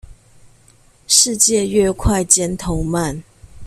[1.05, 3.21] 世界越快尖頭鰻